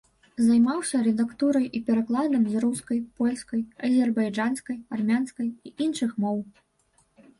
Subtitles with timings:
[0.43, 3.61] Займаўся рэдактурай і перакладам з рускай, польскай,
[3.91, 6.37] азербайджанскай, армянскай і іншых моў.